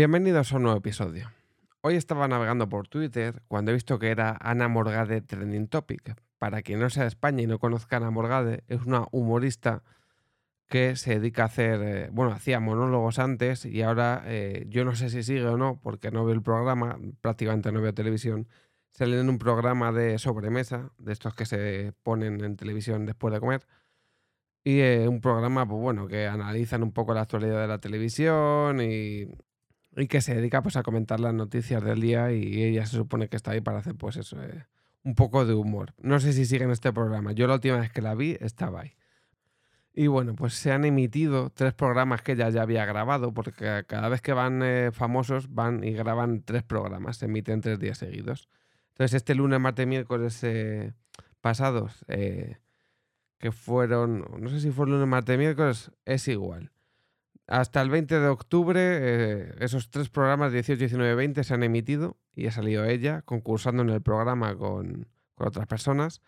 Bienvenidos 0.00 0.50
a 0.50 0.56
un 0.56 0.62
nuevo 0.62 0.78
episodio. 0.78 1.30
Hoy 1.82 1.96
estaba 1.96 2.26
navegando 2.26 2.68
por 2.70 2.88
Twitter 2.88 3.42
cuando 3.48 3.70
he 3.70 3.74
visto 3.74 3.98
que 3.98 4.08
era 4.08 4.34
Ana 4.40 4.66
Morgade 4.66 5.20
Trending 5.20 5.68
Topic. 5.68 6.14
Para 6.38 6.62
quien 6.62 6.80
no 6.80 6.88
sea 6.88 7.02
de 7.02 7.08
España 7.08 7.42
y 7.42 7.46
no 7.46 7.58
conozca 7.58 7.96
a 7.96 7.98
Ana 7.98 8.10
Morgade, 8.10 8.64
es 8.68 8.80
una 8.86 9.06
humorista 9.10 9.82
que 10.70 10.96
se 10.96 11.18
dedica 11.18 11.42
a 11.42 11.46
hacer, 11.46 11.82
eh, 11.82 12.08
bueno, 12.12 12.32
hacía 12.32 12.60
monólogos 12.60 13.18
antes 13.18 13.66
y 13.66 13.82
ahora 13.82 14.22
eh, 14.26 14.66
yo 14.68 14.84
no 14.84 14.94
sé 14.94 15.10
si 15.10 15.22
sigue 15.22 15.44
o 15.46 15.58
no, 15.58 15.80
porque 15.82 16.10
no 16.10 16.24
veo 16.24 16.34
el 16.34 16.42
programa, 16.42 16.98
prácticamente 17.20 17.72
no 17.72 17.82
veo 17.82 17.92
televisión. 17.94 18.48
Sale 18.92 19.20
en 19.20 19.28
un 19.28 19.38
programa 19.38 19.92
de 19.92 20.18
sobremesa, 20.18 20.92
de 20.98 21.12
estos 21.12 21.34
que 21.34 21.46
se 21.46 21.92
ponen 22.02 22.42
en 22.44 22.56
televisión 22.56 23.06
después 23.06 23.34
de 23.34 23.40
comer. 23.40 23.66
Y 24.64 24.80
eh, 24.80 25.08
un 25.08 25.20
programa, 25.20 25.66
pues 25.66 25.80
bueno, 25.80 26.06
que 26.06 26.26
analizan 26.26 26.82
un 26.82 26.92
poco 26.92 27.14
la 27.14 27.22
actualidad 27.22 27.60
de 27.60 27.68
la 27.68 27.78
televisión 27.78 28.80
y 28.80 29.26
y 29.96 30.06
que 30.06 30.20
se 30.20 30.34
dedica 30.34 30.62
pues 30.62 30.76
a 30.76 30.82
comentar 30.82 31.20
las 31.20 31.34
noticias 31.34 31.82
del 31.82 32.00
día 32.00 32.32
y 32.32 32.62
ella 32.62 32.86
se 32.86 32.96
supone 32.96 33.28
que 33.28 33.36
está 33.36 33.52
ahí 33.52 33.60
para 33.60 33.78
hacer 33.78 33.94
pues 33.96 34.16
eso, 34.16 34.36
un 35.04 35.14
poco 35.14 35.44
de 35.44 35.54
humor. 35.54 35.94
No 35.98 36.20
sé 36.20 36.32
si 36.32 36.44
sigue 36.46 36.64
en 36.64 36.70
este 36.70 36.92
programa. 36.92 37.32
Yo 37.32 37.46
la 37.46 37.54
última 37.54 37.78
vez 37.78 37.90
que 37.90 38.02
la 38.02 38.14
vi 38.14 38.36
estaba 38.40 38.82
ahí. 38.82 38.92
Y 39.92 40.06
bueno, 40.06 40.34
pues 40.34 40.54
se 40.54 40.72
han 40.72 40.84
emitido 40.84 41.50
tres 41.50 41.74
programas 41.74 42.22
que 42.22 42.32
ella 42.32 42.48
ya 42.50 42.62
había 42.62 42.84
grabado, 42.86 43.34
porque 43.34 43.84
cada 43.86 44.08
vez 44.08 44.22
que 44.22 44.32
van 44.32 44.62
eh, 44.62 44.90
famosos 44.92 45.52
van 45.52 45.82
y 45.82 45.92
graban 45.92 46.42
tres 46.42 46.62
programas, 46.62 47.18
se 47.18 47.26
emiten 47.26 47.60
tres 47.60 47.78
días 47.78 47.98
seguidos. 47.98 48.48
Entonces 48.90 49.14
este 49.14 49.34
lunes, 49.34 49.60
martes, 49.60 49.86
miércoles 49.86 50.42
eh, 50.44 50.92
pasados, 51.40 52.04
que 53.40 53.52
fueron, 53.52 54.26
no 54.38 54.48
sé 54.50 54.60
si 54.60 54.70
fue 54.70 54.86
lunes, 54.86 55.08
martes, 55.08 55.38
miércoles, 55.38 55.90
es 56.04 56.28
igual. 56.28 56.70
Hasta 57.50 57.82
el 57.82 57.90
20 57.90 58.20
de 58.20 58.28
octubre, 58.28 58.80
eh, 58.80 59.54
esos 59.58 59.90
tres 59.90 60.08
programas, 60.08 60.52
18, 60.52 60.78
19, 60.78 61.16
20, 61.16 61.42
se 61.42 61.52
han 61.52 61.64
emitido 61.64 62.16
y 62.32 62.46
ha 62.46 62.52
salido 62.52 62.84
ella 62.84 63.22
concursando 63.22 63.82
en 63.82 63.90
el 63.90 64.00
programa 64.00 64.54
con, 64.56 65.08
otras 65.34 65.66
personas. 65.66 66.22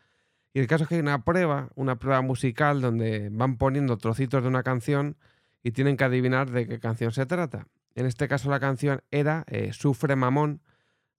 Y 0.54 0.60
el 0.60 0.66
caso 0.66 0.84
es 0.84 0.88
que 0.88 0.96
hay 0.96 1.00
una 1.00 1.24
prueba, 1.24 1.70
una 1.74 1.98
prueba 1.98 2.20
musical 2.20 2.80
donde 2.80 3.30
van 3.30 3.56
poniendo 3.56 3.96
trocitos 3.96 4.42
de 4.42 4.48
una 4.48 4.62
canción 4.62 5.16
y 5.62 5.72
tienen 5.72 5.96
que 5.96 6.04
adivinar 6.04 6.50
de 6.50 6.66
qué 6.66 6.78
canción 6.78 7.12
se 7.12 7.26
trata. 7.26 7.68
En 7.94 8.06
este 8.06 8.28
caso 8.28 8.50
la 8.50 8.60
canción 8.60 9.02
era 9.10 9.44
eh, 9.48 9.72
Sufre 9.72 10.16
Mamón 10.16 10.60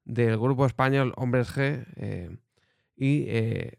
del 0.06 0.38
grupo 0.38 0.66
español 0.66 1.14
Hombres 1.16 1.56
G. 1.56 1.86
Eh, 1.96 2.38
y 2.96 3.28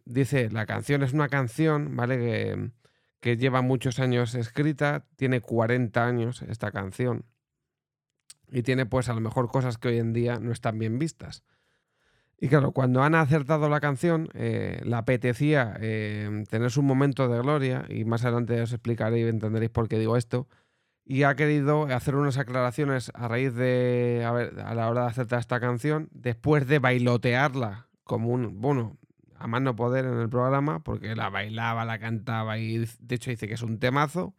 dice, 0.05 0.51
la 0.51 0.67
canción 0.67 1.03
es 1.05 1.13
una 1.13 1.29
canción, 1.29 1.95
¿vale? 1.95 2.19
Que, 2.19 2.71
que 3.21 3.37
lleva 3.37 3.63
muchos 3.63 4.01
años 4.01 4.35
escrita, 4.35 5.07
tiene 5.17 5.41
40 5.41 6.05
años 6.05 6.43
esta 6.43 6.73
canción 6.73 7.25
y 8.55 8.63
tiene 8.63 8.87
pues 8.87 9.09
a 9.09 9.15
lo 9.15 9.21
mejor 9.21 9.51
cosas 9.51 9.79
que 9.79 9.89
hoy 9.89 9.99
en 9.99 10.13
día 10.13 10.39
no 10.39 10.53
están 10.53 10.79
bien 10.79 10.99
vistas. 10.99 11.43
Y 12.39 12.49
claro, 12.49 12.73
cuando 12.73 13.03
han 13.03 13.15
acertado 13.15 13.69
la 13.69 13.81
canción, 13.81 14.29
eh, 14.35 14.81
la 14.85 14.99
apetecía 14.99 15.77
eh, 15.81 16.45
tener 16.51 16.71
su 16.71 16.83
momento 16.83 17.29
de 17.29 17.39
gloria, 17.39 17.85
y 17.89 18.05
más 18.05 18.25
adelante 18.25 18.61
os 18.61 18.73
explicaré 18.73 19.21
y 19.21 19.23
entenderéis 19.23 19.71
por 19.71 19.89
qué 19.89 19.99
digo 19.99 20.17
esto, 20.17 20.49
y 21.05 21.23
ha 21.23 21.37
querido 21.37 21.85
hacer 21.85 22.17
unas 22.17 22.39
aclaraciones 22.39 23.11
a 23.15 23.29
raíz 23.29 23.55
de, 23.55 24.25
a, 24.27 24.69
a 24.69 24.75
la 24.75 24.89
hora 24.89 25.03
de 25.03 25.09
acertar 25.09 25.39
esta 25.39 25.61
canción, 25.61 26.09
después 26.13 26.67
de 26.67 26.79
bailotearla 26.79 27.89
como 28.05 28.29
un, 28.29 28.61
bueno, 28.61 28.99
a 29.37 29.47
más 29.47 29.63
no 29.63 29.77
poder 29.77 30.05
en 30.05 30.19
el 30.19 30.29
programa, 30.29 30.83
porque 30.83 31.15
la 31.15 31.29
bailaba, 31.29 31.85
la 31.85 31.99
cantaba 31.99 32.59
y 32.59 32.79
de 32.79 33.15
hecho 33.15 33.31
dice 33.31 33.47
que 33.47 33.55
es 33.55 33.63
un 33.63 33.79
temazo. 33.79 34.35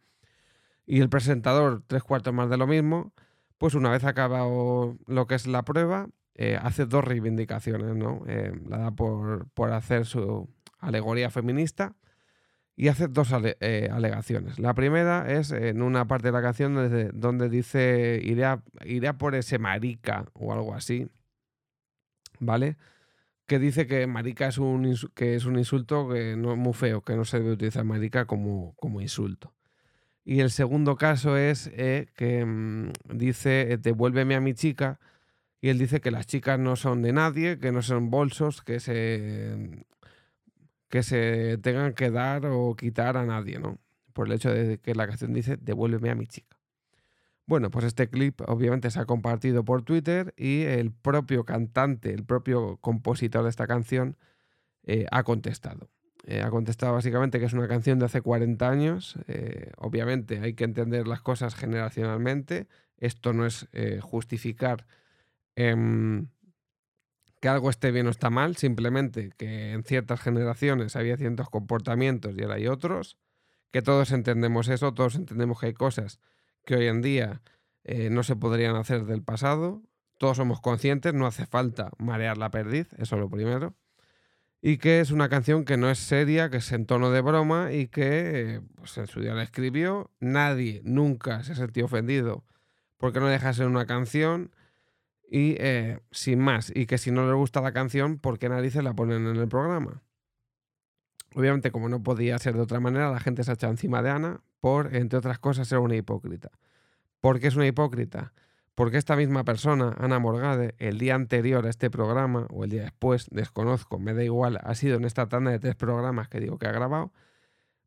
Y 0.84 1.00
el 1.00 1.08
presentador, 1.08 1.82
tres 1.86 2.02
cuartos 2.02 2.32
más 2.32 2.48
de 2.48 2.56
lo 2.56 2.66
mismo, 2.66 3.12
pues 3.58 3.74
una 3.74 3.90
vez 3.90 4.04
acabado 4.04 4.96
lo 5.06 5.26
que 5.26 5.34
es 5.34 5.46
la 5.46 5.64
prueba, 5.64 6.08
eh, 6.36 6.58
hace 6.60 6.86
dos 6.86 7.04
reivindicaciones, 7.04 7.96
¿no? 7.96 8.22
Eh, 8.28 8.52
la 8.68 8.78
da 8.78 8.90
por, 8.92 9.48
hacer 9.72 10.06
su 10.06 10.48
alegoría 10.78 11.30
feminista 11.30 11.94
y 12.76 12.88
hace 12.88 13.08
dos 13.08 13.32
eh, 13.42 13.88
alegaciones. 13.90 14.58
La 14.58 14.74
primera 14.74 15.32
es 15.32 15.50
en 15.50 15.82
una 15.82 16.06
parte 16.06 16.28
de 16.28 16.32
la 16.32 16.42
canción 16.42 16.74
donde, 16.74 17.10
donde 17.12 17.48
dice 17.48 18.20
iré 18.22 19.08
a 19.08 19.18
por 19.18 19.34
ese 19.34 19.58
marica 19.58 20.26
o 20.34 20.52
algo 20.52 20.74
así, 20.74 21.08
¿vale? 22.38 22.76
que 23.46 23.58
dice 23.58 23.86
que 23.86 24.06
marica 24.06 24.48
es 24.48 24.58
un, 24.58 24.96
que 25.14 25.36
es 25.36 25.44
un 25.44 25.58
insulto 25.58 26.08
que 26.08 26.36
no 26.36 26.56
muy 26.56 26.72
feo, 26.72 27.02
que 27.02 27.14
no 27.16 27.24
se 27.24 27.38
debe 27.38 27.52
utilizar 27.52 27.84
marica 27.84 28.26
como, 28.26 28.74
como 28.76 29.00
insulto. 29.00 29.54
Y 30.24 30.40
el 30.40 30.50
segundo 30.50 30.96
caso 30.96 31.36
es 31.36 31.70
eh, 31.74 32.08
que 32.16 32.44
mm, 32.44 32.90
dice, 33.14 33.78
devuélveme 33.80 34.34
a 34.34 34.40
mi 34.40 34.54
chica, 34.54 34.98
y 35.60 35.68
él 35.68 35.78
dice 35.78 36.00
que 36.00 36.10
las 36.10 36.26
chicas 36.26 36.58
no 36.58 36.76
son 36.76 37.02
de 37.02 37.12
nadie, 37.12 37.58
que 37.58 37.72
no 37.72 37.82
son 37.82 38.10
bolsos, 38.10 38.62
que 38.62 38.80
se, 38.80 39.84
que 40.88 41.02
se 41.02 41.58
tengan 41.58 41.94
que 41.94 42.10
dar 42.10 42.46
o 42.46 42.74
quitar 42.76 43.16
a 43.16 43.24
nadie, 43.24 43.58
¿no? 43.58 43.78
Por 44.12 44.28
el 44.28 44.34
hecho 44.34 44.50
de 44.52 44.78
que 44.78 44.94
la 44.94 45.06
canción 45.06 45.32
dice, 45.32 45.56
devuélveme 45.56 46.10
a 46.10 46.14
mi 46.14 46.26
chica. 46.26 46.56
Bueno, 47.46 47.70
pues 47.70 47.84
este 47.84 48.08
clip 48.08 48.40
obviamente 48.46 48.90
se 48.90 48.98
ha 48.98 49.04
compartido 49.04 49.64
por 49.64 49.82
Twitter 49.82 50.34
y 50.36 50.62
el 50.62 50.90
propio 50.90 51.44
cantante, 51.44 52.12
el 52.12 52.24
propio 52.24 52.78
compositor 52.78 53.44
de 53.44 53.50
esta 53.50 53.68
canción 53.68 54.16
eh, 54.82 55.06
ha 55.12 55.22
contestado. 55.22 55.88
Eh, 56.24 56.42
ha 56.42 56.50
contestado 56.50 56.94
básicamente 56.94 57.38
que 57.38 57.44
es 57.44 57.52
una 57.52 57.68
canción 57.68 58.00
de 58.00 58.06
hace 58.06 58.20
40 58.20 58.68
años. 58.68 59.16
Eh, 59.28 59.70
obviamente 59.76 60.40
hay 60.40 60.54
que 60.54 60.64
entender 60.64 61.06
las 61.06 61.20
cosas 61.20 61.54
generacionalmente. 61.54 62.66
Esto 62.98 63.32
no 63.32 63.46
es 63.46 63.68
justificar 64.00 64.86
em, 65.56 66.28
que 67.40 67.48
algo 67.48 67.70
esté 67.70 67.90
bien 67.90 68.06
o 68.06 68.10
está 68.10 68.30
mal, 68.30 68.56
simplemente 68.56 69.30
que 69.36 69.72
en 69.72 69.84
ciertas 69.84 70.20
generaciones 70.20 70.96
había 70.96 71.16
ciertos 71.16 71.50
comportamientos 71.50 72.34
y 72.36 72.42
ahora 72.42 72.54
hay 72.56 72.66
otros. 72.66 73.18
Que 73.72 73.82
todos 73.82 74.12
entendemos 74.12 74.68
eso, 74.68 74.94
todos 74.94 75.16
entendemos 75.16 75.60
que 75.60 75.66
hay 75.66 75.74
cosas 75.74 76.20
que 76.64 76.76
hoy 76.76 76.86
en 76.86 77.02
día 77.02 77.42
eh, 77.84 78.10
no 78.10 78.22
se 78.22 78.36
podrían 78.36 78.76
hacer 78.76 79.04
del 79.04 79.22
pasado. 79.22 79.82
Todos 80.18 80.38
somos 80.38 80.60
conscientes, 80.60 81.14
no 81.14 81.26
hace 81.26 81.46
falta 81.46 81.90
marear 81.98 82.38
la 82.38 82.50
perdiz, 82.50 82.88
eso 82.98 83.16
es 83.16 83.20
lo 83.20 83.28
primero. 83.28 83.74
Y 84.62 84.78
que 84.78 85.00
es 85.00 85.10
una 85.10 85.28
canción 85.28 85.64
que 85.64 85.76
no 85.76 85.90
es 85.90 85.98
seria, 85.98 86.50
que 86.50 86.56
es 86.56 86.72
en 86.72 86.86
tono 86.86 87.10
de 87.10 87.20
broma 87.20 87.72
y 87.72 87.88
que 87.88 88.62
pues, 88.76 88.96
en 88.98 89.06
su 89.06 89.20
día 89.20 89.34
la 89.34 89.42
escribió. 89.42 90.10
Nadie 90.18 90.80
nunca 90.84 91.44
se 91.44 91.54
sentió 91.54 91.84
ofendido 91.84 92.44
porque 92.96 93.20
no 93.20 93.28
deja 93.28 93.48
de 93.48 93.54
ser 93.54 93.66
una 93.66 93.86
canción. 93.86 94.50
Y 95.28 95.56
eh, 95.58 96.00
sin 96.10 96.38
más, 96.38 96.72
y 96.74 96.86
que 96.86 96.98
si 96.98 97.10
no 97.10 97.26
le 97.26 97.34
gusta 97.34 97.60
la 97.60 97.72
canción, 97.72 98.18
¿por 98.18 98.38
qué 98.38 98.48
narices 98.48 98.84
la 98.84 98.94
ponen 98.94 99.26
en 99.26 99.36
el 99.36 99.48
programa? 99.48 100.02
Obviamente, 101.34 101.70
como 101.70 101.88
no 101.88 102.02
podía 102.02 102.38
ser 102.38 102.54
de 102.54 102.62
otra 102.62 102.80
manera, 102.80 103.10
la 103.10 103.20
gente 103.20 103.44
se 103.44 103.50
ha 103.50 103.54
echado 103.54 103.72
encima 103.72 104.02
de 104.02 104.10
Ana 104.10 104.40
por, 104.60 104.94
entre 104.94 105.18
otras 105.18 105.38
cosas, 105.38 105.68
ser 105.68 105.78
una 105.78 105.96
hipócrita. 105.96 106.50
¿Por 107.20 107.40
qué 107.40 107.48
es 107.48 107.56
una 107.56 107.66
hipócrita? 107.66 108.32
Porque 108.74 108.98
esta 108.98 109.16
misma 109.16 109.44
persona, 109.44 109.94
Ana 109.98 110.18
Morgade, 110.18 110.74
el 110.78 110.98
día 110.98 111.14
anterior 111.14 111.66
a 111.66 111.70
este 111.70 111.90
programa, 111.90 112.46
o 112.50 112.64
el 112.64 112.70
día 112.70 112.82
después, 112.82 113.26
desconozco, 113.30 113.98
me 113.98 114.14
da 114.14 114.22
igual, 114.22 114.60
ha 114.62 114.74
sido 114.74 114.96
en 114.96 115.04
esta 115.04 115.28
tanda 115.28 115.50
de 115.50 115.58
tres 115.58 115.76
programas 115.76 116.28
que 116.28 116.40
digo 116.40 116.58
que 116.58 116.66
ha 116.66 116.72
grabado, 116.72 117.12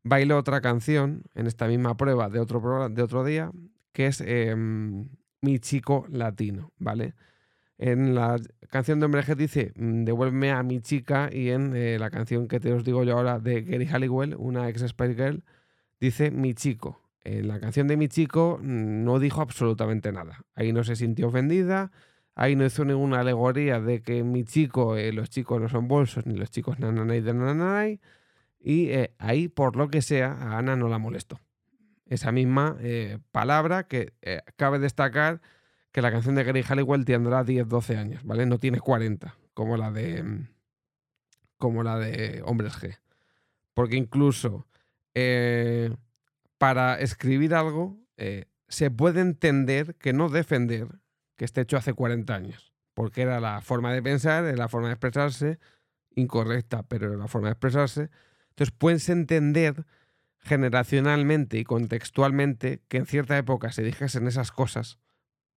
bailó 0.02 0.36
otra 0.36 0.60
canción 0.60 1.22
en 1.34 1.46
esta 1.46 1.68
misma 1.68 1.96
prueba 1.96 2.28
de 2.28 2.40
otro, 2.40 2.88
de 2.88 3.02
otro 3.02 3.24
día, 3.24 3.52
que 3.92 4.06
es 4.06 4.20
em, 4.20 5.08
Mi 5.42 5.58
chico 5.58 6.06
latino, 6.10 6.72
¿vale? 6.78 7.14
En 7.78 8.14
la 8.14 8.38
canción 8.68 9.00
de 9.00 9.06
Hombre 9.06 9.22
G 9.22 9.34
dice 9.36 9.72
mm, 9.74 10.04
Devuélveme 10.04 10.50
a 10.50 10.62
mi 10.62 10.80
chica 10.80 11.30
y 11.32 11.48
en 11.50 11.74
eh, 11.74 11.98
la 11.98 12.10
canción 12.10 12.46
que 12.46 12.60
te 12.60 12.72
os 12.74 12.84
digo 12.84 13.04
yo 13.04 13.16
ahora 13.16 13.38
de 13.38 13.62
Gary 13.62 13.86
Halliwell, 13.86 14.34
una 14.36 14.68
ex 14.68 14.86
Spice 14.86 15.14
Girl, 15.14 15.42
dice 15.98 16.30
mi 16.30 16.52
chico. 16.54 17.00
En 17.24 17.48
la 17.48 17.58
canción 17.60 17.86
de 17.86 17.96
mi 17.96 18.08
chico 18.08 18.58
mm, 18.62 19.04
no 19.04 19.18
dijo 19.18 19.40
absolutamente 19.40 20.12
nada. 20.12 20.44
Ahí 20.54 20.72
no 20.74 20.84
se 20.84 20.94
sintió 20.94 21.28
ofendida, 21.28 21.90
ahí 22.34 22.54
no 22.54 22.66
hizo 22.66 22.84
ninguna 22.84 23.20
alegoría 23.20 23.80
de 23.80 24.02
que 24.02 24.24
mi 24.24 24.44
chico, 24.44 24.96
eh, 24.96 25.12
los 25.12 25.30
chicos 25.30 25.60
no 25.60 25.70
son 25.70 25.88
bolsos, 25.88 26.26
ni 26.26 26.34
los 26.34 26.50
chicos 26.50 26.78
nananay 26.80 27.22
de 27.22 27.32
nananay. 27.34 28.00
Y 28.60 28.90
eh, 28.90 29.14
ahí, 29.18 29.48
por 29.48 29.76
lo 29.76 29.88
que 29.88 30.02
sea, 30.02 30.32
a 30.32 30.58
Ana 30.58 30.76
no 30.76 30.88
la 30.88 30.98
molestó. 30.98 31.40
Esa 32.10 32.30
misma 32.32 32.76
palabra 33.32 33.84
que 33.84 34.12
cabe 34.56 34.78
destacar 34.78 35.40
que 35.92 36.02
la 36.02 36.10
canción 36.10 36.34
de 36.34 36.44
Gary 36.44 36.62
Halliwell 36.62 37.04
tendrá 37.04 37.44
10, 37.44 37.68
12 37.68 37.96
años, 37.96 38.24
¿vale? 38.24 38.46
No 38.46 38.58
tiene 38.58 38.80
40, 38.80 39.34
como 39.54 39.76
la 39.76 39.90
de. 39.90 40.46
como 41.56 41.82
la 41.82 41.98
de 41.98 42.42
Hombres 42.44 42.74
G. 42.74 42.98
Porque 43.74 43.96
incluso 43.96 44.66
eh, 45.14 45.94
para 46.58 47.00
escribir 47.00 47.54
algo 47.54 47.98
eh, 48.16 48.46
se 48.68 48.90
puede 48.90 49.20
entender 49.20 49.96
que 49.96 50.12
no 50.12 50.28
defender 50.28 51.00
que 51.36 51.44
esté 51.44 51.62
hecho 51.62 51.76
hace 51.76 51.94
40 51.94 52.34
años, 52.34 52.72
porque 52.94 53.22
era 53.22 53.40
la 53.40 53.60
forma 53.62 53.92
de 53.92 54.02
pensar, 54.02 54.44
era 54.44 54.56
la 54.56 54.68
forma 54.68 54.88
de 54.88 54.94
expresarse, 54.94 55.58
incorrecta, 56.14 56.82
pero 56.82 57.08
era 57.08 57.16
la 57.16 57.28
forma 57.28 57.48
de 57.48 57.52
expresarse. 57.52 58.10
Entonces 58.50 58.74
puedes 58.76 59.08
entender 59.08 59.86
generacionalmente 60.40 61.58
y 61.58 61.64
contextualmente 61.64 62.82
que 62.88 62.98
en 62.98 63.06
cierta 63.06 63.36
época 63.36 63.72
se 63.72 63.82
dijesen 63.82 64.26
esas 64.26 64.52
cosas 64.52 64.98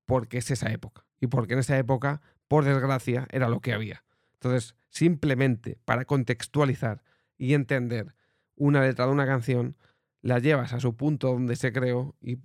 porque 0.06 0.38
es 0.38 0.52
esa 0.52 0.72
época 0.72 1.06
y 1.20 1.28
porque 1.28 1.54
en 1.54 1.60
esa 1.60 1.78
época, 1.78 2.22
por 2.48 2.66
desgracia, 2.66 3.28
era 3.32 3.48
lo 3.48 3.62
que 3.62 3.74
había. 3.74 4.04
Entonces, 4.34 4.76
simplemente 4.90 5.78
para 5.86 6.06
contextualizar 6.06 7.02
y 7.38 7.54
entender 7.54 8.14
una 8.56 8.82
letra 8.82 9.06
de 9.06 9.12
una 9.12 9.26
canción, 9.26 9.78
la 10.22 10.40
llevas 10.40 10.74
a 10.74 10.80
su 10.80 10.96
punto 10.96 11.28
donde 11.28 11.56
se 11.56 11.72
creó 11.72 12.16
y, 12.22 12.40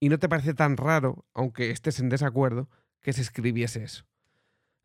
no 0.00 0.18
te 0.18 0.28
parece 0.28 0.52
tan 0.52 0.76
raro, 0.76 1.24
aunque 1.32 1.70
estés 1.70 1.98
en 1.98 2.10
desacuerdo, 2.10 2.68
que 3.00 3.14
se 3.14 3.22
escribiese 3.22 3.84
eso. 3.84 4.04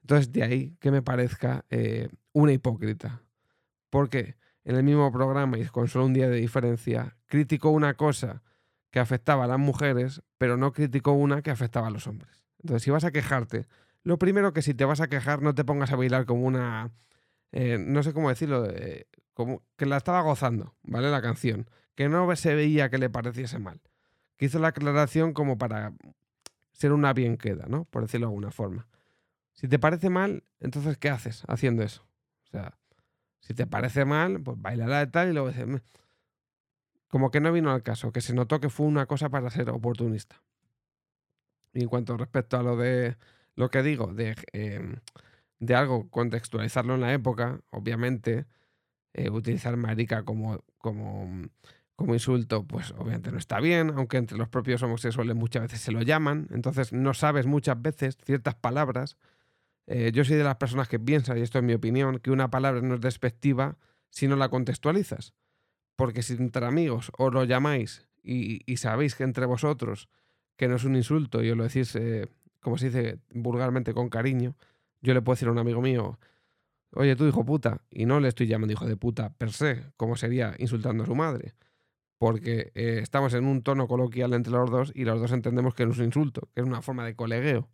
Entonces, 0.02 0.32
de 0.32 0.44
ahí 0.44 0.78
que 0.80 0.92
me 0.92 1.02
parezca 1.02 1.66
eh, 1.70 2.08
una 2.32 2.54
hipócrita. 2.54 3.22
Porque 3.90 4.38
en 4.64 4.76
el 4.76 4.84
mismo 4.84 5.12
programa 5.12 5.58
y 5.58 5.66
con 5.66 5.88
solo 5.88 6.06
un 6.06 6.14
día 6.14 6.30
de 6.30 6.38
diferencia, 6.38 7.16
criticó 7.26 7.70
una 7.70 7.94
cosa 7.96 8.44
que 8.92 9.00
afectaba 9.00 9.46
a 9.46 9.48
las 9.48 9.60
mujeres, 9.60 10.22
pero 10.38 10.58
no 10.58 10.72
criticó 10.72 11.14
una 11.14 11.42
que 11.42 11.52
afectaba 11.52 11.88
a 11.88 11.92
los 11.92 12.08
hombres. 12.08 12.44
Entonces, 12.60 12.84
si 12.84 12.92
vas 12.92 13.04
a 13.04 13.12
quejarte, 13.12 13.68
lo 14.04 14.18
primero 14.18 14.54
que 14.54 14.62
si 14.62 14.74
te 14.74 14.86
vas 14.86 15.02
a 15.02 15.08
quejar, 15.08 15.42
no 15.42 15.54
te 15.54 15.64
pongas 15.64 15.92
a 15.92 15.96
bailar 15.96 16.26
como 16.26 16.46
una. 16.46 16.92
Eh, 17.52 17.78
no 17.80 18.04
sé 18.04 18.14
cómo 18.14 18.30
decirlo, 18.30 18.66
eh, 18.70 19.08
como 19.34 19.64
que 19.78 19.86
la 19.86 19.98
estaba 19.98 20.22
gozando, 20.22 20.76
¿vale? 20.84 21.10
La 21.10 21.22
canción. 21.22 21.70
Que 21.96 22.10
no 22.10 22.34
se 22.36 22.56
veía 22.56 22.90
que 22.90 22.98
le 22.98 23.10
pareciese 23.10 23.60
mal. 23.60 23.82
Que 24.38 24.46
hizo 24.46 24.60
la 24.60 24.70
aclaración 24.70 25.34
como 25.34 25.58
para 25.58 25.94
ser 26.72 26.94
una 26.94 27.14
bien 27.14 27.38
queda, 27.38 27.66
¿no? 27.68 27.86
Por 27.86 28.04
decirlo 28.04 28.28
de 28.28 28.32
alguna 28.32 28.52
forma. 28.52 28.88
Si 29.54 29.68
te 29.68 29.80
parece 29.80 30.10
mal, 30.10 30.44
entonces, 30.60 30.98
¿qué 30.98 31.10
haces 31.10 31.44
haciendo 31.48 31.84
eso? 31.84 32.08
O 32.46 32.48
sea, 32.48 32.78
si 33.40 33.54
te 33.54 33.68
parece 33.68 34.06
mal, 34.06 34.42
pues 34.42 34.62
bailará 34.62 35.00
de 35.00 35.08
tal 35.08 35.30
y 35.30 35.34
luego 35.34 35.50
dices. 35.50 35.82
Como 37.10 37.32
que 37.32 37.40
no 37.42 37.52
vino 37.52 37.72
al 37.72 37.82
caso, 37.82 38.12
que 38.12 38.22
se 38.22 38.34
notó 38.34 38.60
que 38.60 38.70
fue 38.70 38.86
una 38.86 39.08
cosa 39.08 39.30
para 39.30 39.50
ser 39.50 39.70
oportunista. 39.70 40.42
Y 41.74 41.82
en 41.82 41.88
cuanto 41.90 42.18
respecto 42.18 42.58
a 42.58 42.64
lo 42.64 42.78
de 42.78 43.18
lo 43.56 43.70
que 43.70 43.84
digo, 43.84 44.08
de, 44.14 44.36
em, 44.54 44.98
de 45.60 45.76
algo, 45.76 46.10
contextualizarlo 46.10 46.96
en 46.96 47.02
la 47.02 47.14
época, 47.14 47.62
obviamente, 47.72 48.46
eh, 49.14 49.30
utilizar 49.30 49.76
marica 49.78 50.24
como, 50.24 50.64
como, 50.78 51.50
como 51.96 52.14
insulto, 52.14 52.66
pues 52.66 52.92
obviamente 52.92 53.32
no 53.32 53.38
está 53.38 53.60
bien, 53.60 53.92
aunque 53.96 54.18
entre 54.18 54.38
los 54.38 54.50
propios 54.50 54.82
homosexuales 54.84 55.36
muchas 55.36 55.64
veces 55.64 55.82
se 55.82 55.92
lo 55.92 56.02
llaman, 56.02 56.48
entonces 56.52 56.94
no 56.94 57.14
sabes 57.14 57.46
muchas 57.46 57.82
veces 57.82 58.18
ciertas 58.24 58.56
palabras. 58.56 59.18
Eh, 59.92 60.12
yo 60.14 60.24
soy 60.24 60.38
de 60.38 60.44
las 60.44 60.58
personas 60.58 60.88
que 60.88 61.00
piensan, 61.00 61.40
y 61.40 61.42
esto 61.42 61.58
es 61.58 61.64
mi 61.64 61.74
opinión, 61.74 62.20
que 62.20 62.30
una 62.30 62.52
palabra 62.52 62.80
no 62.82 62.94
es 62.94 63.02
despectiva 63.02 63.76
si 64.12 64.28
no 64.28 64.36
la 64.36 64.50
contextualizas. 64.50 65.34
Porque 65.96 66.22
si 66.22 66.34
entre 66.34 66.64
amigos 66.64 67.12
os 67.18 67.34
lo 67.34 67.44
llamáis 67.44 68.08
y, 68.22 68.62
sabéis 68.78 69.16
que 69.16 69.24
entre 69.24 69.48
vosotros 69.48 70.08
que 70.56 70.68
no 70.68 70.76
es 70.76 70.84
un 70.84 70.96
insulto 70.96 71.42
y 71.42 71.50
os 71.50 71.58
lo 71.58 71.64
decís, 71.64 71.96
eh, 71.96 72.28
como 72.60 72.78
se 72.78 72.88
dice 72.88 73.20
vulgarmente, 73.34 73.96
con 73.96 74.10
cariño, 74.10 74.56
yo 75.02 75.16
le 75.16 75.24
puedo 75.24 75.36
decir 75.36 75.48
a 75.48 75.52
un 75.52 75.58
amigo 75.58 75.82
mío, 75.82 76.20
oye, 76.92 77.16
tú 77.16 77.26
hijo 77.26 77.44
puta, 77.44 77.82
y 77.90 78.06
no 78.06 78.20
le 78.20 78.28
estoy 78.28 78.46
llamando 78.46 78.74
hijo 78.74 78.86
de 78.86 78.96
puta 78.96 79.34
per 79.34 79.52
se, 79.52 79.92
como 79.98 80.16
sería 80.16 80.54
insultando 80.60 81.04
a 81.04 81.08
su 81.08 81.16
madre, 81.16 81.56
porque 82.20 82.72
eh, 82.76 83.00
estamos 83.02 83.34
en 83.34 83.46
un 83.46 83.64
tono 83.64 83.88
coloquial 83.88 84.34
entre 84.34 84.54
los 84.54 84.70
dos 84.70 84.92
y 84.94 85.06
los 85.06 85.20
dos 85.20 85.32
entendemos 85.32 85.74
que 85.74 85.86
no 85.86 85.94
es 85.94 85.98
un 85.98 86.06
insulto, 86.06 86.50
que 86.54 86.62
es 86.62 86.68
una 86.68 86.84
forma 86.84 87.06
de 87.06 87.16
colegueo. 87.16 87.70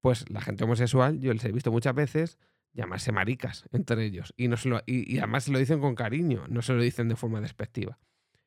Pues 0.00 0.28
la 0.30 0.40
gente 0.40 0.64
homosexual, 0.64 1.20
yo 1.20 1.32
les 1.32 1.44
he 1.44 1.52
visto 1.52 1.70
muchas 1.70 1.94
veces 1.94 2.38
llamarse 2.72 3.12
maricas 3.12 3.64
entre 3.72 4.04
ellos. 4.04 4.32
Y, 4.36 4.48
no 4.48 4.56
se 4.56 4.68
lo, 4.68 4.80
y, 4.86 5.18
además 5.18 5.44
se 5.44 5.52
lo 5.52 5.58
dicen 5.58 5.80
con 5.80 5.94
cariño, 5.94 6.44
no 6.48 6.62
se 6.62 6.72
lo 6.72 6.82
dicen 6.82 7.08
de 7.08 7.16
forma 7.16 7.40
despectiva. 7.40 7.98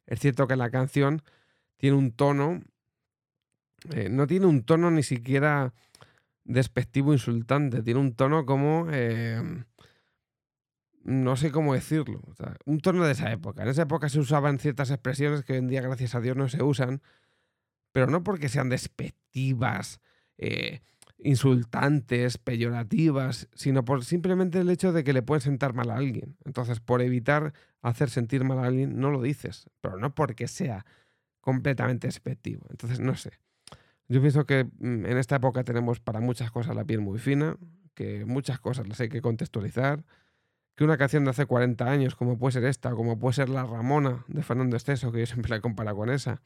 Es 0.05 0.19
cierto 0.19 0.47
que 0.47 0.55
la 0.55 0.69
canción 0.69 1.21
tiene 1.77 1.97
un 1.97 2.11
tono, 2.11 2.61
eh, 3.91 4.09
no 4.09 4.27
tiene 4.27 4.45
un 4.45 4.63
tono 4.63 4.91
ni 4.91 5.03
siquiera 5.03 5.73
despectivo, 6.43 7.13
insultante, 7.13 7.83
tiene 7.83 7.99
un 7.99 8.13
tono 8.13 8.45
como, 8.45 8.87
eh, 8.91 9.41
no 11.03 11.35
sé 11.35 11.51
cómo 11.51 11.73
decirlo, 11.73 12.21
un 12.65 12.79
tono 12.79 13.05
de 13.05 13.11
esa 13.11 13.31
época. 13.31 13.63
En 13.63 13.69
esa 13.69 13.83
época 13.83 14.09
se 14.09 14.19
usaban 14.19 14.59
ciertas 14.59 14.89
expresiones 14.91 15.43
que 15.43 15.53
hoy 15.53 15.59
en 15.59 15.67
día, 15.67 15.81
gracias 15.81 16.15
a 16.15 16.21
Dios, 16.21 16.35
no 16.35 16.49
se 16.49 16.63
usan, 16.63 17.01
pero 17.91 18.07
no 18.07 18.23
porque 18.23 18.49
sean 18.49 18.69
despectivas. 18.69 20.01
Eh, 20.37 20.81
insultantes, 21.17 22.37
peyorativas, 22.37 23.47
sino 23.53 23.85
por 23.85 24.03
simplemente 24.03 24.59
el 24.59 24.69
hecho 24.69 24.91
de 24.91 25.03
que 25.03 25.13
le 25.13 25.21
pueden 25.21 25.41
sentar 25.41 25.73
mal 25.73 25.89
a 25.89 25.95
alguien. 25.95 26.37
Entonces, 26.45 26.79
por 26.79 27.01
evitar 27.01 27.53
hacer 27.81 28.09
sentir 28.09 28.43
mal 28.43 28.59
a 28.59 28.65
alguien, 28.65 28.99
no 28.99 29.11
lo 29.11 29.21
dices, 29.21 29.69
pero 29.81 29.97
no 29.97 30.13
porque 30.13 30.47
sea 30.47 30.85
completamente 31.41 32.07
despectivo. 32.07 32.65
Entonces, 32.69 32.99
no 32.99 33.15
sé. 33.15 33.31
Yo 34.07 34.21
pienso 34.21 34.45
que 34.45 34.65
mm, 34.65 35.05
en 35.05 35.17
esta 35.17 35.37
época 35.37 35.63
tenemos 35.63 35.99
para 35.99 36.19
muchas 36.19 36.51
cosas 36.51 36.75
la 36.75 36.85
piel 36.85 37.01
muy 37.01 37.19
fina, 37.19 37.57
que 37.93 38.25
muchas 38.25 38.59
cosas 38.59 38.87
las 38.87 38.99
hay 38.99 39.09
que 39.09 39.21
contextualizar, 39.21 40.03
que 40.75 40.83
una 40.83 40.97
canción 40.97 41.23
de 41.23 41.31
hace 41.31 41.45
40 41.45 41.89
años, 41.89 42.15
como 42.15 42.37
puede 42.37 42.53
ser 42.53 42.65
esta, 42.65 42.91
como 42.91 43.19
puede 43.19 43.33
ser 43.33 43.49
La 43.49 43.63
Ramona 43.63 44.25
de 44.27 44.41
Fernando 44.43 44.75
Esteso, 44.75 45.11
que 45.11 45.19
yo 45.19 45.25
siempre 45.25 45.49
la 45.49 45.61
comparo 45.61 45.95
con 45.95 46.09
esa, 46.09 46.41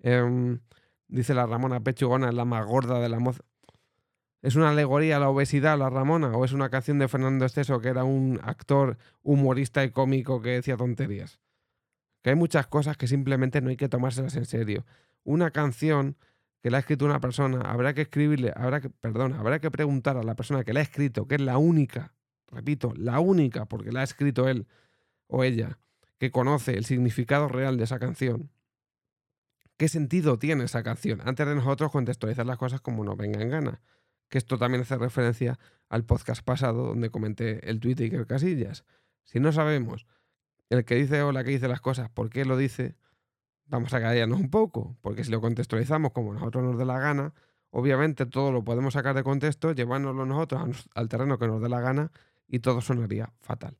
em, 0.00 0.60
dice 1.08 1.34
la 1.34 1.46
Ramona 1.46 1.80
Pechugona, 1.80 2.32
la 2.32 2.44
más 2.44 2.64
gorda 2.66 3.00
de 3.00 3.08
la 3.08 3.18
moza. 3.18 3.42
¿Es 4.44 4.56
una 4.56 4.68
alegoría 4.68 5.18
la 5.18 5.30
obesidad, 5.30 5.78
la 5.78 5.88
Ramona? 5.88 6.36
¿O 6.36 6.44
es 6.44 6.52
una 6.52 6.68
canción 6.68 6.98
de 6.98 7.08
Fernando 7.08 7.46
Esteso, 7.46 7.80
que 7.80 7.88
era 7.88 8.04
un 8.04 8.38
actor 8.42 8.98
humorista 9.22 9.82
y 9.84 9.90
cómico 9.90 10.42
que 10.42 10.50
decía 10.50 10.76
tonterías? 10.76 11.40
Que 12.20 12.28
hay 12.28 12.36
muchas 12.36 12.66
cosas 12.66 12.98
que 12.98 13.06
simplemente 13.06 13.62
no 13.62 13.70
hay 13.70 13.78
que 13.78 13.88
tomárselas 13.88 14.36
en 14.36 14.44
serio. 14.44 14.84
Una 15.22 15.50
canción 15.50 16.18
que 16.60 16.70
la 16.70 16.76
ha 16.76 16.80
escrito 16.80 17.06
una 17.06 17.20
persona, 17.20 17.62
habrá 17.62 17.94
que 17.94 18.02
escribirle, 18.02 18.52
habrá 18.54 18.82
que, 18.82 18.90
perdón, 18.90 19.32
habrá 19.32 19.60
que 19.60 19.70
preguntar 19.70 20.18
a 20.18 20.22
la 20.22 20.34
persona 20.34 20.62
que 20.62 20.74
la 20.74 20.80
ha 20.80 20.82
escrito, 20.82 21.26
que 21.26 21.36
es 21.36 21.40
la 21.40 21.56
única, 21.56 22.12
repito, 22.48 22.92
la 22.98 23.20
única, 23.20 23.64
porque 23.64 23.92
la 23.92 24.00
ha 24.00 24.04
escrito 24.04 24.46
él 24.46 24.66
o 25.26 25.42
ella, 25.42 25.78
que 26.18 26.30
conoce 26.30 26.76
el 26.76 26.84
significado 26.84 27.48
real 27.48 27.78
de 27.78 27.84
esa 27.84 27.98
canción. 27.98 28.50
¿Qué 29.78 29.88
sentido 29.88 30.38
tiene 30.38 30.64
esa 30.64 30.82
canción? 30.82 31.22
Antes 31.24 31.46
de 31.46 31.54
nosotros 31.54 31.90
contextualizar 31.90 32.44
las 32.44 32.58
cosas 32.58 32.82
como 32.82 33.04
nos 33.04 33.16
venga 33.16 33.40
en 33.40 33.48
gana 33.48 33.80
que 34.28 34.38
esto 34.38 34.58
también 34.58 34.82
hace 34.82 34.96
referencia 34.96 35.58
al 35.88 36.04
podcast 36.04 36.44
pasado 36.44 36.86
donde 36.86 37.10
comenté 37.10 37.68
el 37.68 37.80
tweet 37.80 37.94
de 37.94 38.04
Iker 38.04 38.26
Casillas. 38.26 38.84
Si 39.24 39.40
no 39.40 39.52
sabemos 39.52 40.06
el 40.70 40.84
que 40.84 40.96
dice 40.96 41.22
o 41.22 41.32
la 41.32 41.44
que 41.44 41.50
dice 41.50 41.68
las 41.68 41.80
cosas, 41.80 42.10
por 42.10 42.30
qué 42.30 42.44
lo 42.44 42.56
dice, 42.56 42.96
vamos 43.66 43.92
a 43.94 44.00
callarnos 44.00 44.40
un 44.40 44.50
poco, 44.50 44.96
porque 45.00 45.24
si 45.24 45.30
lo 45.30 45.40
contextualizamos 45.40 46.12
como 46.12 46.32
nosotros 46.34 46.64
nos 46.64 46.78
dé 46.78 46.84
la 46.84 46.98
gana, 46.98 47.34
obviamente 47.70 48.26
todo 48.26 48.52
lo 48.52 48.64
podemos 48.64 48.94
sacar 48.94 49.14
de 49.14 49.22
contexto, 49.22 49.72
llevárnoslo 49.72 50.26
nosotros 50.26 50.88
al 50.94 51.08
terreno 51.08 51.38
que 51.38 51.46
nos 51.46 51.60
dé 51.62 51.68
la 51.68 51.80
gana 51.80 52.10
y 52.48 52.60
todo 52.60 52.80
sonaría 52.80 53.32
fatal. 53.40 53.76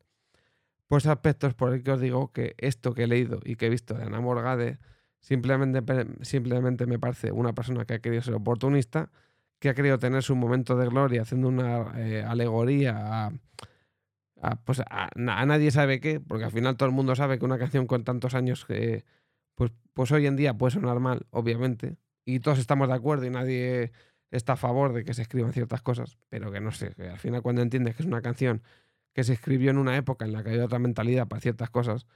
Pues 0.87 1.07
aspectos 1.07 1.55
por 1.55 1.73
el 1.73 1.83
que 1.83 1.93
os 1.93 2.01
digo 2.01 2.31
que 2.33 2.55
esto 2.59 2.95
que 2.95 3.05
he 3.05 3.07
leído 3.07 3.41
y 3.45 3.57
que 3.57 3.67
he 3.67 3.71
visto 3.71 3.95
de 3.95 4.05
Ana 4.05 4.21
Morgade 4.21 4.79
simplemente, 5.21 5.83
simplemente 6.23 6.87
me 6.87 6.99
parece 6.99 7.33
una 7.33 7.55
persona 7.55 7.85
que 7.85 7.95
ha 7.95 7.99
querido 8.01 8.23
ser 8.23 8.35
oportunista 8.35 9.11
que 9.65 9.71
ha 9.71 9.75
querido 9.75 9.99
tener 9.99 10.23
su 10.23 10.37
momento 10.37 10.77
de 10.77 10.87
gloria 10.87 11.23
haciendo 11.23 11.49
una 11.49 11.95
eh, 11.97 12.23
alegoría 12.23 13.33
a, 14.43 14.57
pues 14.57 14.81
a, 14.81 15.09
nadie 15.17 15.71
sabe 15.71 16.01
qué, 16.01 16.21
porque 16.21 16.45
al 16.45 16.51
final 16.51 16.77
todo 16.77 16.87
el 16.87 16.95
mundo 16.95 17.17
sabe 17.17 17.39
que 17.39 17.47
una 17.47 17.59
canción 17.59 17.87
con 17.87 18.05
tantos 18.05 18.35
años 18.35 18.67
que 18.67 19.07
pues, 19.55 19.73
pues 19.95 20.13
hoy 20.13 20.27
en 20.27 20.37
día 20.37 20.53
puede 20.53 20.73
sonar 20.73 21.01
mal, 21.01 21.27
obviamente, 21.31 21.97
y 22.27 22.41
todos 22.41 22.59
estamos 22.59 22.89
de 22.89 22.95
acuerdo 22.95 23.25
y 23.25 23.31
nadie 23.31 23.93
está 24.31 24.53
a 24.53 24.57
favor 24.57 24.93
de 24.93 25.03
que 25.03 25.15
se 25.15 25.23
escriban 25.23 25.55
ciertas 25.55 25.81
cosas, 25.81 26.19
pero 26.29 26.53
que 26.53 26.61
no 26.61 26.71
sé, 26.71 26.91
que 26.95 27.09
al 27.09 27.19
final 27.19 27.41
cuando 27.41 27.63
entiendes 27.63 27.97
que 27.97 28.03
es 28.03 28.07
una 28.07 28.21
canción 28.21 28.63
que 29.15 29.25
se 29.25 29.33
escribió 29.33 29.71
en 29.71 29.79
una 29.79 29.97
época 29.97 30.27
en 30.27 30.35
la 30.35 30.43
que 30.45 30.51
había 30.51 30.67
otra 30.67 30.79
mentalidad 30.79 31.27
para 31.27 31.41
ciertas 31.41 31.71
cosas, 31.71 32.07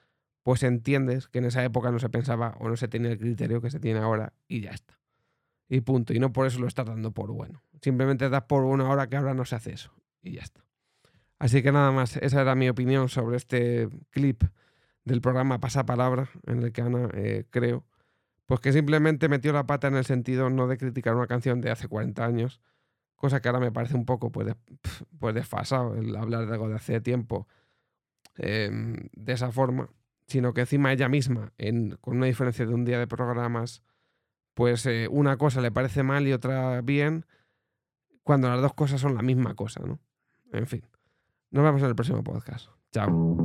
pues 0.43 0.63
entiendes 0.65 1.29
que 1.29 1.39
en 1.39 1.47
esa 1.47 1.65
época 1.65 1.91
no 1.93 1.99
se 1.99 2.11
pensaba 2.11 2.59
o 2.61 2.69
no 2.69 2.77
se 2.77 2.89
tenía 2.89 3.11
el 3.11 3.19
criterio 3.19 3.63
que 3.63 3.71
se 3.71 3.81
tiene 3.81 4.01
ahora 4.01 4.35
y 4.49 4.61
ya 4.61 4.73
está 4.73 4.98
y 5.69 5.81
punto. 5.81 6.13
Y 6.13 6.19
no 6.19 6.33
por 6.33 6.47
eso 6.47 6.61
lo 6.61 6.67
estás 6.67 6.87
dando 6.87 7.13
por 7.13 7.31
bueno. 7.33 7.63
Simplemente 7.81 8.29
das 8.29 8.45
por 8.45 8.65
bueno 8.65 8.87
ahora 8.87 9.09
que 9.09 9.17
ahora 9.17 9.35
no 9.35 9.45
se 9.45 9.57
hace 9.57 9.73
eso. 9.73 9.93
Y 10.23 10.33
ya 10.33 10.43
está. 10.43 10.65
Así 11.39 11.63
que 11.63 11.71
nada 11.71 11.93
más, 11.93 12.17
esa 12.17 12.41
era 12.41 12.55
mi 12.55 12.69
opinión 12.69 13.09
sobre 13.09 13.37
este 13.37 13.89
clip 14.11 14.43
del 15.05 15.21
programa 15.21 15.61
Pasapalabra, 15.61 16.29
en 16.47 16.63
el 16.63 16.73
que 16.73 16.83
Ana, 16.83 17.09
eh, 17.15 17.45
creo, 17.51 17.85
pues 18.47 18.61
que 18.61 18.73
simplemente 18.73 19.29
metió 19.29 19.53
la 19.53 19.67
pata 19.67 19.89
en 19.89 19.97
el 19.97 20.05
sentido 20.05 20.51
no 20.51 20.67
de 20.67 20.79
criticar 20.79 21.15
una 21.15 21.27
canción 21.27 21.61
de 21.61 21.71
hace 21.71 21.87
40 21.87 22.25
años, 22.25 22.61
cosa 23.15 23.41
que 23.41 23.49
ahora 23.49 23.61
me 23.61 23.73
parece 23.73 23.95
un 23.95 24.05
poco 24.05 24.33
pues, 24.33 24.55
pues 25.19 25.35
desfasado 25.35 25.95
el 25.97 26.15
hablar 26.17 26.47
de 26.47 26.53
algo 26.53 26.69
de 26.69 26.77
hace 26.77 27.01
tiempo 27.01 27.47
em, 28.37 29.09
de 29.13 29.33
esa 29.33 29.53
forma, 29.53 29.91
sino 30.27 30.55
que 30.55 30.63
encima 30.63 30.93
ella 30.93 31.09
misma, 31.09 31.53
en, 31.59 31.97
con 32.01 32.17
una 32.17 32.27
diferencia 32.27 32.67
de 32.67 32.75
un 32.75 32.85
día 32.85 32.99
de 32.99 33.07
programas, 33.07 33.83
pues 34.59 34.85
eh, 34.87 35.07
una 35.09 35.37
cosa 35.37 35.61
le 35.61 35.71
parece 35.71 36.03
mal 36.03 36.27
y 36.27 36.33
otra 36.33 36.81
bien, 36.81 37.25
cuando 38.25 38.49
las 38.49 38.61
dos 38.61 38.75
cosas 38.75 39.01
son 39.01 39.15
la 39.15 39.23
misma 39.23 39.55
cosa, 39.55 39.81
¿no? 39.87 40.01
En 40.53 40.67
fin, 40.67 40.83
nos 41.53 41.63
vemos 41.63 41.81
en 41.81 41.87
el 41.87 41.95
próximo 41.95 42.25
podcast. 42.25 42.67
Chao. 42.91 43.39